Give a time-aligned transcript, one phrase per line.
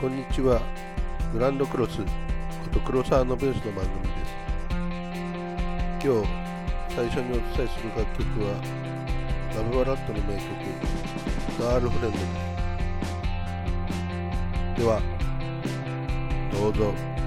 [0.00, 0.62] こんにちは。
[1.32, 2.06] グランドクロスこ
[2.72, 4.32] と黒沢信義の番組です。
[6.00, 6.28] 今日
[6.94, 8.54] 最初にお伝えする楽曲は
[9.56, 10.46] ラブバラットの名曲
[11.58, 12.24] ガールフレンドで
[14.76, 14.82] す。
[14.82, 15.02] では
[16.52, 17.17] どうぞ。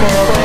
[0.00, 0.39] for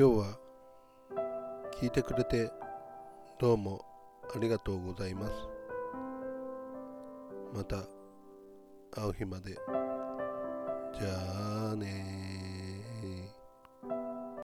[0.00, 0.38] 今日は
[1.78, 2.50] 聞いてくれて
[3.38, 3.84] どうも
[4.34, 5.32] ありがとうございます。
[7.54, 7.84] また
[8.92, 9.50] 会う日まで。
[9.52, 12.19] じゃあね